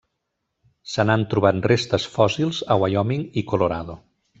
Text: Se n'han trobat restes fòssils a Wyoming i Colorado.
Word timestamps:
Se 0.93 1.05
n'han 1.09 1.27
trobat 1.35 1.61
restes 1.73 2.09
fòssils 2.17 2.65
a 2.79 2.83
Wyoming 2.87 3.31
i 3.43 3.49
Colorado. 3.55 4.05